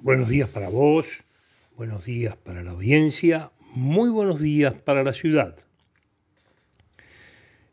Buenos 0.00 0.28
días 0.28 0.48
para 0.48 0.68
vos, 0.68 1.24
buenos 1.76 2.04
días 2.04 2.36
para 2.36 2.62
la 2.62 2.70
audiencia, 2.70 3.50
muy 3.74 4.10
buenos 4.10 4.40
días 4.40 4.72
para 4.72 5.02
la 5.02 5.12
ciudad. 5.12 5.56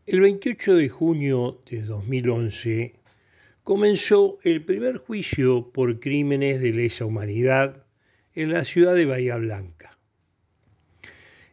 El 0.08 0.22
28 0.22 0.74
de 0.74 0.90
junio 0.90 1.62
de 1.70 1.84
2011 1.84 2.94
comenzó 3.64 4.40
el 4.42 4.66
primer 4.66 4.98
juicio 4.98 5.70
por 5.72 6.00
crímenes 6.00 6.60
de 6.62 6.74
lesa 6.74 7.06
humanidad 7.06 7.86
en 8.34 8.52
la 8.52 8.66
ciudad 8.66 8.96
de 8.96 9.06
Bahía 9.06 9.36
Blanca. 9.36 9.96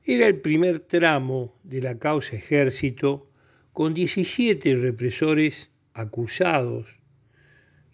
Era 0.06 0.26
el 0.26 0.40
primer 0.40 0.80
tramo 0.80 1.54
de 1.64 1.82
la 1.82 1.98
causa 1.98 2.34
ejército 2.34 3.28
con 3.74 3.92
17 3.92 4.74
represores 4.76 5.68
acusados 5.92 6.86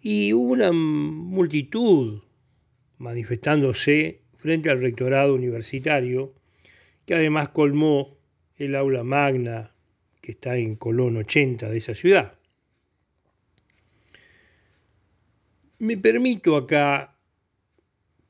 y 0.01 0.33
una 0.33 0.71
multitud 0.71 2.21
manifestándose 2.99 4.21
frente 4.39 4.71
al 4.71 4.81
rectorado 4.81 5.35
universitario, 5.35 6.35
que 7.07 7.15
además 7.15 7.49
colmó 7.51 8.17
el 8.57 8.75
aula 8.75 9.05
magna 9.05 9.73
que 10.21 10.33
está 10.33 10.57
en 10.57 10.77
Colón 10.77 11.17
80 11.17 11.71
de 11.71 11.79
esa 11.79 11.95
ciudad. 11.95 12.35
Me 15.79 15.97
permito 15.97 16.57
acá 16.57 17.17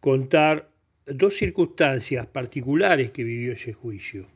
contar 0.01 0.71
dos 1.07 1.35
circunstancias 1.37 2.27
particulares 2.27 3.11
que 3.11 3.25
vivió 3.25 3.53
ese 3.53 3.73
juicio. 3.73 4.27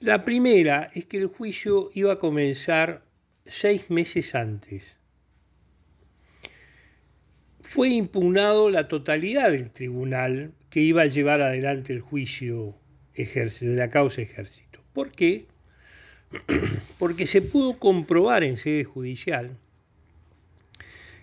La 0.00 0.24
primera 0.24 0.88
es 0.94 1.06
que 1.06 1.18
el 1.18 1.26
juicio 1.26 1.90
iba 1.94 2.12
a 2.12 2.18
comenzar 2.18 3.02
seis 3.44 3.90
meses 3.90 4.36
antes 4.36 4.97
fue 7.78 7.90
impugnado 7.90 8.70
la 8.70 8.88
totalidad 8.88 9.52
del 9.52 9.70
tribunal 9.70 10.52
que 10.68 10.80
iba 10.80 11.02
a 11.02 11.06
llevar 11.06 11.42
adelante 11.42 11.92
el 11.92 12.00
juicio 12.00 12.74
de 13.14 13.76
la 13.76 13.88
causa 13.88 14.20
ejército. 14.20 14.80
¿Por 14.92 15.12
qué? 15.12 15.46
Porque 16.98 17.28
se 17.28 17.40
pudo 17.40 17.78
comprobar 17.78 18.42
en 18.42 18.56
sede 18.56 18.82
judicial 18.82 19.56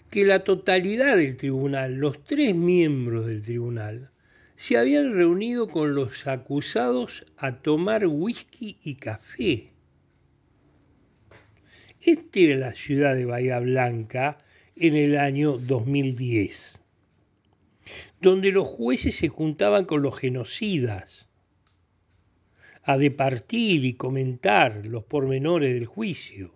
que 0.09 0.23
la 0.23 0.45
totalidad 0.45 1.17
del 1.17 1.35
tribunal, 1.35 1.95
los 1.95 2.23
tres 2.23 2.55
miembros 2.55 3.25
del 3.25 3.41
tribunal, 3.41 4.11
se 4.55 4.77
habían 4.77 5.13
reunido 5.13 5.67
con 5.67 5.93
los 5.93 6.25
acusados 6.25 7.25
a 7.35 7.57
tomar 7.57 8.07
whisky 8.07 8.77
y 8.81 8.95
café. 8.95 9.73
Esta 11.99 12.39
era 12.39 12.55
la 12.55 12.71
ciudad 12.71 13.13
de 13.13 13.25
Bahía 13.25 13.59
Blanca 13.59 14.37
en 14.75 14.95
el 14.95 15.17
año 15.17 15.57
2010, 15.57 16.81
donde 18.19 18.51
los 18.51 18.67
jueces 18.67 19.15
se 19.15 19.29
juntaban 19.29 19.85
con 19.85 20.01
los 20.01 20.17
genocidas 20.17 21.29
a 22.83 22.97
departir 22.97 23.85
y 23.85 23.93
comentar 23.93 24.85
los 24.85 25.03
pormenores 25.05 25.73
del 25.73 25.85
juicio. 25.85 26.53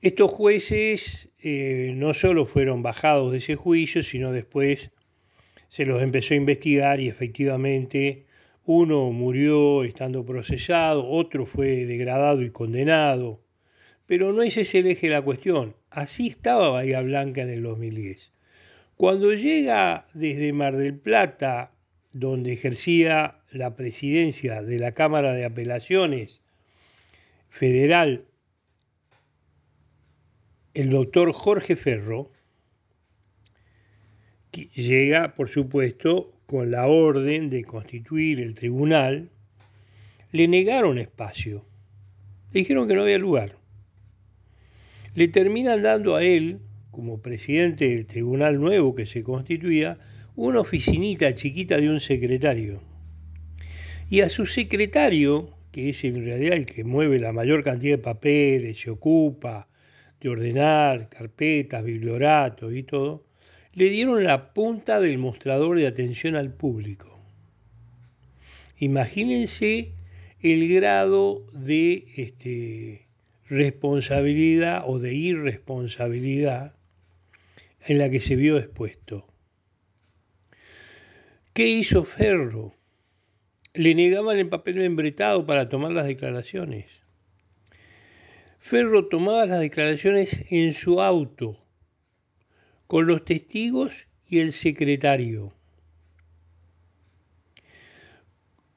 Estos 0.00 0.30
jueces 0.30 1.28
eh, 1.40 1.92
no 1.94 2.14
solo 2.14 2.46
fueron 2.46 2.82
bajados 2.82 3.32
de 3.32 3.38
ese 3.38 3.56
juicio, 3.56 4.02
sino 4.02 4.32
después 4.32 4.92
se 5.68 5.84
los 5.84 6.02
empezó 6.02 6.34
a 6.34 6.38
investigar 6.38 7.00
y 7.00 7.08
efectivamente 7.08 8.26
uno 8.64 9.10
murió 9.12 9.84
estando 9.84 10.24
procesado, 10.24 11.06
otro 11.08 11.46
fue 11.46 11.84
degradado 11.84 12.42
y 12.42 12.50
condenado, 12.50 13.42
pero 14.08 14.32
no 14.32 14.42
ese 14.42 14.62
es 14.62 14.74
el 14.74 14.86
eje 14.86 15.08
de 15.08 15.12
la 15.12 15.22
cuestión. 15.22 15.76
Así 15.90 16.28
estaba 16.28 16.70
Bahía 16.70 17.02
Blanca 17.02 17.42
en 17.42 17.50
el 17.50 17.62
2010. 17.62 18.32
Cuando 18.96 19.34
llega 19.34 20.06
desde 20.14 20.54
Mar 20.54 20.78
del 20.78 20.98
Plata, 20.98 21.72
donde 22.14 22.54
ejercía 22.54 23.42
la 23.52 23.76
presidencia 23.76 24.62
de 24.62 24.78
la 24.78 24.92
Cámara 24.92 25.34
de 25.34 25.44
Apelaciones 25.44 26.40
Federal, 27.50 28.24
el 30.72 30.88
doctor 30.88 31.30
Jorge 31.32 31.76
Ferro, 31.76 32.32
llega, 34.74 35.34
por 35.34 35.50
supuesto, 35.50 36.32
con 36.46 36.70
la 36.70 36.86
orden 36.86 37.50
de 37.50 37.62
constituir 37.62 38.40
el 38.40 38.54
tribunal, 38.54 39.28
le 40.32 40.48
negaron 40.48 40.96
espacio. 40.96 41.66
Le 42.52 42.60
dijeron 42.60 42.88
que 42.88 42.94
no 42.94 43.02
había 43.02 43.18
lugar 43.18 43.57
le 45.14 45.28
terminan 45.28 45.82
dando 45.82 46.16
a 46.16 46.22
él, 46.22 46.60
como 46.90 47.20
presidente 47.20 47.88
del 47.88 48.06
tribunal 48.06 48.60
nuevo 48.60 48.94
que 48.94 49.06
se 49.06 49.22
constituía, 49.22 49.98
una 50.36 50.60
oficinita 50.60 51.34
chiquita 51.34 51.78
de 51.78 51.90
un 51.90 52.00
secretario. 52.00 52.80
Y 54.10 54.20
a 54.20 54.28
su 54.28 54.46
secretario, 54.46 55.50
que 55.72 55.90
es 55.90 56.04
en 56.04 56.24
realidad 56.24 56.56
el 56.56 56.66
que 56.66 56.84
mueve 56.84 57.18
la 57.18 57.32
mayor 57.32 57.64
cantidad 57.64 57.96
de 57.96 58.02
papeles, 58.02 58.80
se 58.80 58.90
ocupa 58.90 59.68
de 60.20 60.28
ordenar 60.28 61.08
carpetas, 61.08 61.84
biblioratos 61.84 62.74
y 62.74 62.82
todo, 62.82 63.24
le 63.74 63.90
dieron 63.90 64.24
la 64.24 64.52
punta 64.54 65.00
del 65.00 65.18
mostrador 65.18 65.78
de 65.78 65.86
atención 65.86 66.36
al 66.36 66.52
público. 66.52 67.18
Imagínense 68.78 69.92
el 70.40 70.68
grado 70.72 71.44
de 71.52 72.06
este, 72.16 73.07
responsabilidad 73.48 74.82
o 74.86 74.98
de 74.98 75.14
irresponsabilidad 75.14 76.74
en 77.86 77.98
la 77.98 78.10
que 78.10 78.20
se 78.20 78.36
vio 78.36 78.58
expuesto. 78.58 79.26
¿Qué 81.54 81.66
hizo 81.66 82.04
Ferro? 82.04 82.74
Le 83.74 83.94
negaban 83.94 84.38
el 84.38 84.48
papel 84.48 84.76
membretado 84.76 85.46
para 85.46 85.68
tomar 85.68 85.92
las 85.92 86.06
declaraciones. 86.06 87.02
Ferro 88.58 89.06
tomaba 89.08 89.46
las 89.46 89.60
declaraciones 89.60 90.52
en 90.52 90.74
su 90.74 91.00
auto, 91.00 91.58
con 92.86 93.06
los 93.06 93.24
testigos 93.24 94.08
y 94.28 94.40
el 94.40 94.52
secretario, 94.52 95.54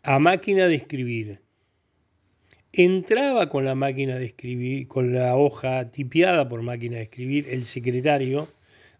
a 0.03 0.17
máquina 0.19 0.67
de 0.67 0.75
escribir 0.75 1.40
entraba 2.73 3.49
con 3.49 3.65
la 3.65 3.75
máquina 3.75 4.17
de 4.17 4.25
escribir, 4.25 4.87
con 4.87 5.13
la 5.13 5.35
hoja 5.35 5.91
tipiada 5.91 6.47
por 6.47 6.61
máquina 6.61 6.97
de 6.97 7.03
escribir, 7.03 7.49
el 7.49 7.65
secretario 7.65 8.47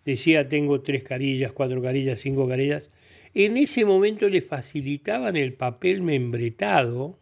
decía 0.05 0.49
tengo 0.49 0.81
tres 0.81 1.03
carillas, 1.03 1.53
cuatro 1.53 1.81
carillas, 1.81 2.19
cinco 2.19 2.47
carillas. 2.47 2.91
En 3.33 3.55
ese 3.57 3.85
momento 3.85 4.27
le 4.27 4.41
facilitaban 4.41 5.37
el 5.37 5.53
papel 5.53 6.01
membretado. 6.01 7.17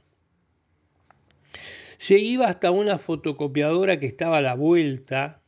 Se 1.97 2.17
iba 2.17 2.47
hasta 2.47 2.71
una 2.71 2.97
fotocopiadora 2.97 3.99
que 3.99 4.07
estaba 4.07 4.37
a 4.37 4.41
la 4.41 4.55
vuelta, 4.55 5.41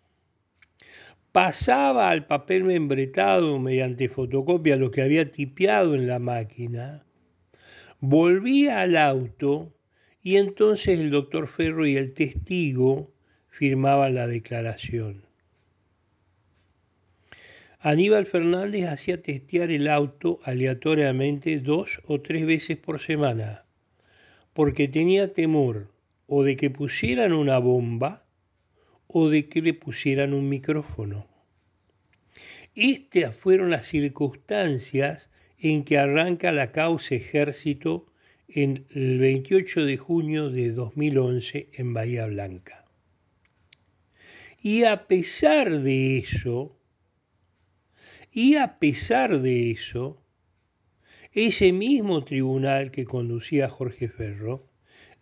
pasaba 1.32 2.10
al 2.10 2.28
papel 2.28 2.66
membretado 2.66 3.58
mediante 3.58 4.10
fotocopia 4.10 4.76
lo 4.76 4.92
que 4.92 5.02
había 5.02 5.32
tipiado 5.32 5.96
en 5.96 6.08
la 6.08 6.20
máquina, 6.20 7.06
volvía 8.02 8.82
al 8.82 8.98
auto 8.98 9.74
y 10.24 10.38
entonces 10.38 11.00
el 11.00 11.10
doctor 11.10 11.48
Ferro 11.48 11.88
y 11.88 11.98
el 11.98 12.14
testigo 12.14 13.12
firmaban 13.50 14.16
la 14.16 14.28
declaración. 14.28 15.24
Aníbal 17.80 18.28
Fernández 18.28 18.88
hacía 18.88 19.24
testear 19.24 19.72
el 19.72 19.88
auto 19.88 20.40
aleatoriamente 20.44 21.60
dos 21.60 22.00
o 22.06 22.22
tres 22.22 22.46
veces 22.46 22.78
por 22.78 23.00
semana, 23.00 23.66
porque 24.54 24.88
tenía 24.88 25.34
temor 25.34 25.90
o 26.28 26.44
de 26.44 26.56
que 26.56 26.70
pusieran 26.70 27.34
una 27.34 27.58
bomba 27.58 28.24
o 29.08 29.30
de 29.30 29.50
que 29.50 29.64
le 29.64 29.74
pusieran 29.74 30.34
un 30.34 30.48
micrófono. 30.48 31.28
Estas 32.76 33.36
fueron 33.36 33.72
las 33.72 33.88
circunstancias 33.88 35.32
en 35.58 35.84
que 35.84 35.98
arranca 35.98 36.52
la 36.52 36.72
causa 36.72 37.16
ejército 37.16 38.11
en 38.54 38.86
el 38.92 39.20
28 39.20 39.86
de 39.86 39.98
junio 39.98 40.50
de 40.50 40.72
2011 40.72 41.70
en 41.74 41.94
Bahía 41.94 42.26
Blanca. 42.26 42.86
Y 44.62 44.84
a 44.84 45.08
pesar 45.08 45.80
de 45.80 46.18
eso, 46.20 46.78
y 48.32 48.56
a 48.56 48.80
pesar 48.80 49.40
de 49.40 49.72
eso, 49.72 50.22
ese 51.34 51.72
mismo 51.72 52.24
tribunal 52.24 52.92
que 52.92 53.06
conducía 53.06 53.70
Jorge 53.70 54.10
Ferro 54.10 54.68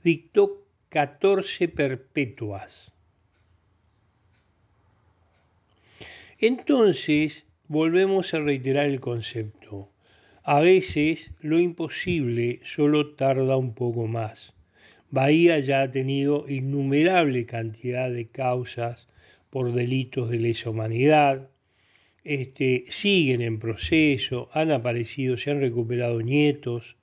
dictó 0.04 0.66
14 0.90 1.68
perpetuas. 1.68 2.92
Entonces, 6.40 7.46
volvemos 7.68 8.34
a 8.34 8.40
reiterar 8.40 8.86
el 8.86 9.00
concepto. 9.00 9.92
A 10.44 10.62
veces 10.62 11.32
lo 11.42 11.60
imposible 11.60 12.62
solo 12.64 13.14
tarda 13.16 13.58
un 13.58 13.74
poco 13.74 14.08
más. 14.08 14.54
Bahía 15.12 15.60
ya 15.60 15.82
ha 15.82 15.92
tenido 15.92 16.46
innumerable 16.48 17.46
cantidad 17.46 18.12
de 18.12 18.28
causas 18.28 19.08
por 19.50 19.74
delitos 19.74 20.30
de 20.30 20.38
lesa 20.38 20.70
humanidad, 20.70 21.50
este, 22.24 22.86
siguen 22.90 23.42
en 23.42 23.60
proceso, 23.60 24.50
han 24.54 24.72
aparecido, 24.72 25.38
se 25.38 25.52
han 25.52 25.62
recuperado 25.62 26.22
nietos, 26.22 26.96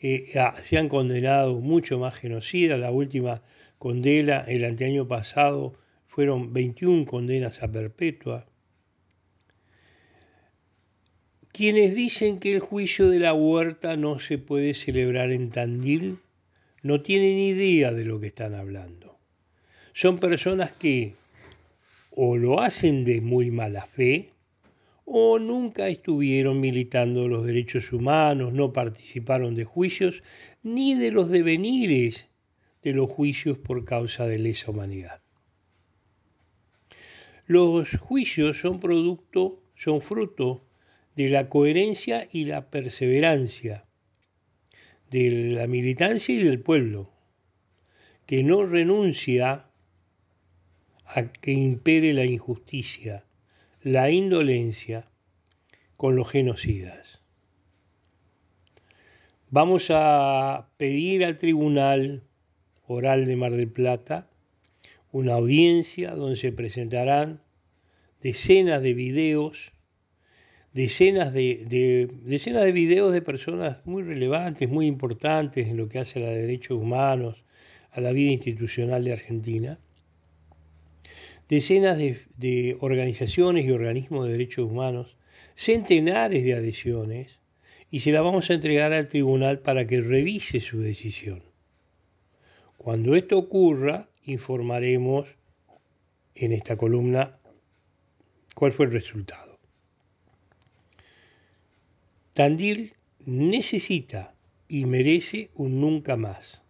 eh, 0.00 0.26
se 0.62 0.78
han 0.78 0.88
condenado 0.88 1.60
mucho 1.60 1.98
más 1.98 2.14
genocidas. 2.14 2.78
La 2.78 2.90
última 2.90 3.42
condena 3.78 4.44
el 4.46 4.64
anteaño 4.64 5.08
pasado 5.08 5.74
fueron 6.06 6.52
21 6.52 7.06
condenas 7.06 7.62
a 7.62 7.72
perpetua. 7.72 8.46
Quienes 11.52 11.94
dicen 11.94 12.38
que 12.38 12.52
el 12.52 12.60
juicio 12.60 13.08
de 13.08 13.18
la 13.18 13.34
huerta 13.34 13.96
no 13.96 14.20
se 14.20 14.38
puede 14.38 14.74
celebrar 14.74 15.32
en 15.32 15.50
Tandil 15.50 16.18
no 16.82 17.02
tienen 17.02 17.38
idea 17.38 17.92
de 17.92 18.04
lo 18.04 18.20
que 18.20 18.28
están 18.28 18.54
hablando. 18.54 19.18
Son 19.92 20.18
personas 20.18 20.70
que 20.72 21.14
o 22.10 22.36
lo 22.36 22.60
hacen 22.60 23.04
de 23.04 23.20
muy 23.20 23.50
mala 23.50 23.86
fe 23.86 24.30
o 25.04 25.38
nunca 25.38 25.88
estuvieron 25.88 26.60
militando 26.60 27.28
los 27.28 27.46
derechos 27.46 27.92
humanos, 27.92 28.52
no 28.52 28.72
participaron 28.72 29.54
de 29.54 29.64
juicios 29.64 30.22
ni 30.62 30.94
de 30.94 31.10
los 31.10 31.30
devenires 31.30 32.28
de 32.82 32.92
los 32.92 33.08
juicios 33.10 33.56
por 33.58 33.84
causa 33.84 34.26
de 34.26 34.38
lesa 34.38 34.70
humanidad. 34.70 35.20
Los 37.46 37.96
juicios 37.96 38.60
son 38.60 38.78
producto, 38.78 39.62
son 39.74 40.02
fruto 40.02 40.67
de 41.18 41.30
la 41.30 41.48
coherencia 41.48 42.28
y 42.30 42.44
la 42.44 42.70
perseverancia 42.70 43.84
de 45.10 45.32
la 45.50 45.66
militancia 45.66 46.32
y 46.32 46.44
del 46.44 46.60
pueblo, 46.60 47.10
que 48.24 48.44
no 48.44 48.64
renuncia 48.64 49.68
a 51.06 51.32
que 51.32 51.50
impere 51.50 52.14
la 52.14 52.24
injusticia, 52.24 53.24
la 53.82 54.12
indolencia 54.12 55.08
con 55.96 56.14
los 56.14 56.30
genocidas. 56.30 57.20
Vamos 59.50 59.88
a 59.90 60.68
pedir 60.76 61.24
al 61.24 61.36
Tribunal 61.36 62.22
Oral 62.86 63.26
de 63.26 63.34
Mar 63.34 63.50
del 63.50 63.72
Plata 63.72 64.30
una 65.10 65.34
audiencia 65.34 66.12
donde 66.12 66.36
se 66.36 66.52
presentarán 66.52 67.42
decenas 68.20 68.82
de 68.82 68.94
videos 68.94 69.72
decenas 70.72 71.32
de, 71.32 72.08
decenas 72.24 72.64
de 72.64 72.72
videos 72.72 73.12
de 73.12 73.22
personas 73.22 73.78
muy 73.84 74.02
relevantes, 74.02 74.68
muy 74.68 74.86
importantes 74.86 75.68
en 75.68 75.76
lo 75.76 75.88
que 75.88 75.98
hace 75.98 76.18
a 76.18 76.26
los 76.26 76.34
derechos 76.34 76.78
humanos, 76.80 77.42
a 77.92 78.00
la 78.00 78.12
vida 78.12 78.30
institucional 78.30 79.04
de 79.04 79.12
Argentina, 79.12 79.78
decenas 81.48 81.96
de, 81.96 82.20
de 82.36 82.76
organizaciones 82.80 83.66
y 83.66 83.70
organismos 83.70 84.26
de 84.26 84.32
derechos 84.32 84.70
humanos, 84.70 85.16
centenares 85.54 86.44
de 86.44 86.54
adhesiones, 86.54 87.38
y 87.90 88.00
se 88.00 88.12
la 88.12 88.20
vamos 88.20 88.50
a 88.50 88.54
entregar 88.54 88.92
al 88.92 89.08
tribunal 89.08 89.60
para 89.60 89.86
que 89.86 90.02
revise 90.02 90.60
su 90.60 90.80
decisión. 90.80 91.42
Cuando 92.76 93.16
esto 93.16 93.38
ocurra, 93.38 94.08
informaremos 94.24 95.26
en 96.34 96.52
esta 96.52 96.76
columna 96.76 97.38
cuál 98.54 98.72
fue 98.72 98.86
el 98.86 98.92
resultado. 98.92 99.47
Tandil 102.38 102.94
necesita 103.26 104.32
y 104.68 104.84
merece 104.84 105.50
un 105.56 105.80
nunca 105.80 106.14
más. 106.14 106.62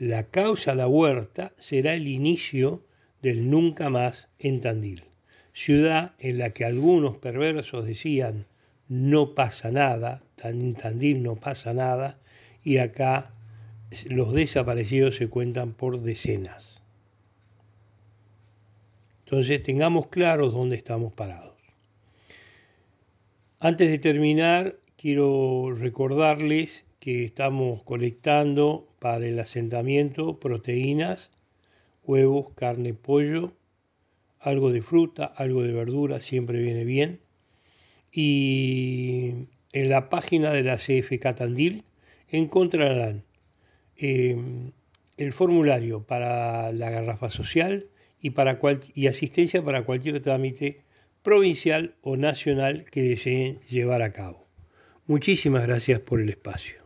La 0.00 0.24
causa 0.24 0.74
La 0.74 0.88
Huerta 0.88 1.52
será 1.56 1.94
el 1.94 2.08
inicio 2.08 2.82
del 3.22 3.48
nunca 3.48 3.88
más 3.88 4.26
en 4.40 4.60
Tandil, 4.60 5.04
ciudad 5.52 6.16
en 6.18 6.38
la 6.38 6.50
que 6.50 6.64
algunos 6.64 7.18
perversos 7.18 7.86
decían 7.86 8.46
no 8.88 9.36
pasa 9.36 9.70
nada, 9.70 10.24
en 10.42 10.74
Tandil 10.74 11.22
no 11.22 11.36
pasa 11.36 11.72
nada, 11.72 12.18
y 12.64 12.78
acá 12.78 13.30
los 14.10 14.34
desaparecidos 14.34 15.14
se 15.14 15.28
cuentan 15.28 15.72
por 15.72 16.00
decenas. 16.00 16.82
Entonces 19.24 19.62
tengamos 19.62 20.08
claros 20.08 20.52
dónde 20.52 20.74
estamos 20.74 21.12
parados. 21.12 21.54
Antes 23.60 23.88
de 23.88 24.00
terminar, 24.00 24.80
quiero 24.96 25.74
recordarles 25.78 26.84
que 27.00 27.24
estamos 27.24 27.82
colectando 27.82 28.88
para 28.98 29.26
el 29.26 29.38
asentamiento 29.38 30.40
proteínas, 30.40 31.30
huevos, 32.04 32.52
carne, 32.54 32.94
pollo, 32.94 33.52
algo 34.40 34.72
de 34.72 34.82
fruta, 34.82 35.24
algo 35.24 35.62
de 35.62 35.72
verdura, 35.72 36.20
siempre 36.20 36.60
viene 36.60 36.84
bien. 36.84 37.20
Y 38.12 39.48
en 39.72 39.88
la 39.90 40.08
página 40.08 40.52
de 40.52 40.62
la 40.62 40.76
CFK 40.76 41.34
Tandil 41.34 41.84
encontrarán 42.28 43.24
em, 43.96 44.72
el 45.16 45.32
formulario 45.32 46.04
para 46.04 46.72
la 46.72 46.90
garrafa 46.90 47.30
social 47.30 47.86
y, 48.20 48.30
para 48.30 48.58
y 48.94 49.06
asistencia 49.06 49.62
para 49.62 49.84
cualquier 49.84 50.20
trámite 50.20 50.80
provincial 51.22 51.94
o 52.02 52.16
nacional 52.16 52.86
que 52.90 53.02
deseen 53.02 53.58
llevar 53.68 54.02
a 54.02 54.12
cabo. 54.12 54.45
Muchísimas 55.06 55.66
gracias 55.66 56.00
por 56.00 56.20
el 56.20 56.28
espacio. 56.30 56.85